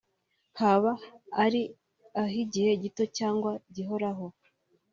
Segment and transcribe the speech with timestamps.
[0.59, 0.91] haba
[1.43, 1.61] ari
[2.21, 4.25] ah’igihe gito cyangwa gihoraho